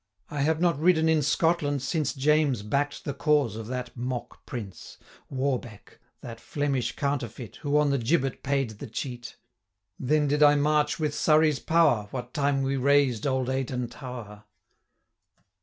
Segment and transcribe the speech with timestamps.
[0.29, 4.43] 295 I have not ridden in Scotland since James back'd the cause of that mock
[4.47, 4.97] prince,
[5.29, 9.35] Warbeck, that Flemish counterfeit, Who on the gibbet paid the cheat.
[9.99, 14.45] Then did I march with Surrey's power, 300 What time we razed old Ayton tower.'